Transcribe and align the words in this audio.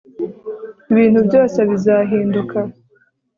ibintu 0.91 1.19
byose 1.27 1.57
bizahinduka 1.69 2.57